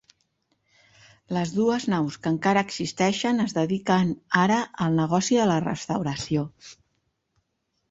[1.37, 4.15] Les dues naus que encara existeixen es dediquen
[4.47, 6.49] ara al negoci de la restauració.